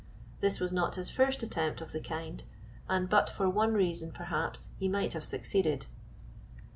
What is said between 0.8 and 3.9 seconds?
his first attempt of the kind, and but for one